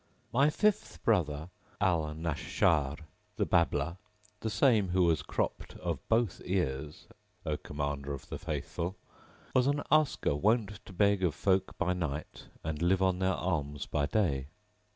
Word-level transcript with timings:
My 0.33 0.49
fifth 0.49 0.97
brother, 1.03 1.51
Al 1.79 2.05
Nashshár,[FN#659] 2.15 2.97
the 3.35 3.45
Babbler, 3.45 3.97
the 4.39 4.49
same 4.49 4.89
who 4.89 5.03
was 5.03 5.21
cropped 5.21 5.75
of 5.75 5.99
both 6.09 6.41
ears, 6.43 7.05
O 7.45 7.55
Commander 7.55 8.11
of 8.11 8.27
the 8.27 8.39
Faithful, 8.39 8.95
was 9.53 9.67
an 9.67 9.83
asker 9.91 10.35
wont 10.35 10.83
to 10.87 10.93
beg 10.93 11.21
of 11.21 11.35
folk 11.35 11.77
by 11.77 11.93
night 11.93 12.47
and 12.63 12.81
live 12.81 13.03
on 13.03 13.19
their 13.19 13.35
alms 13.35 13.85
by 13.85 14.07
day. 14.07 14.47